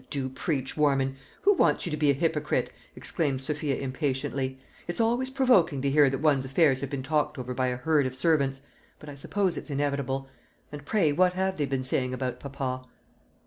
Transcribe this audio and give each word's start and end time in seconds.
"How 0.01 0.05
you 0.05 0.09
do 0.09 0.29
preach, 0.29 0.75
Warman! 0.75 1.15
Who 1.43 1.53
wants 1.53 1.85
you 1.85 1.91
to 1.91 1.95
be 1.95 2.09
a 2.09 2.15
hypocrite?" 2.15 2.71
exclaimed 2.95 3.39
Sophia 3.43 3.75
impatiently. 3.77 4.57
"It's 4.87 4.99
always 4.99 5.29
provoking 5.29 5.79
to 5.83 5.91
hear 5.91 6.09
that 6.09 6.17
one's 6.17 6.43
affairs 6.43 6.81
have 6.81 6.89
been 6.89 7.03
talked 7.03 7.37
over 7.37 7.53
by 7.53 7.67
a 7.67 7.77
herd 7.77 8.07
of 8.07 8.15
servants, 8.15 8.63
but 8.97 9.09
I 9.09 9.13
suppose 9.13 9.57
it's 9.59 9.69
inevitable. 9.69 10.27
And 10.71 10.85
pray, 10.85 11.11
what 11.11 11.33
have 11.35 11.57
they 11.57 11.67
been 11.67 11.83
saying 11.83 12.15
about 12.15 12.39
papa?" 12.39 12.87